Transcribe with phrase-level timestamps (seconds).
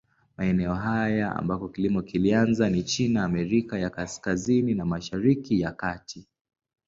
[0.37, 6.27] Maeneo haya ambako kilimo kilianza ni China, Amerika ya Kaskazini na Mashariki ya Kati.